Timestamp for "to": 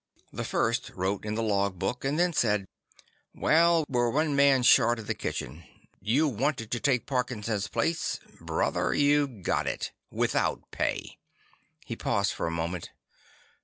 6.71-6.79